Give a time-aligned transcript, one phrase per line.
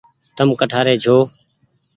[0.37, 1.15] تم ڪٺآري ڇو۔